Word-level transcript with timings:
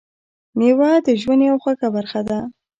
میوه 0.57 0.91
د 1.05 1.07
ژوند 1.21 1.41
یوه 1.47 1.59
خوږه 1.63 1.87
برخه 1.95 2.21
ده. 2.27 2.39